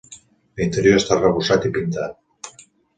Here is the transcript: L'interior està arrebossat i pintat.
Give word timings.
L'interior 0.61 0.97
està 1.03 1.15
arrebossat 1.17 1.71
i 1.71 1.75
pintat. 1.79 2.61